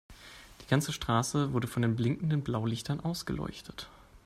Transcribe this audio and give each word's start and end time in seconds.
Die 0.63 0.67
ganze 0.67 0.93
Straße 0.93 1.53
wurde 1.53 1.67
von 1.67 1.83
den 1.83 1.95
blinkenden 1.95 2.41
Blaulichtern 2.41 3.01
ausgeleuchtet. 3.01 3.87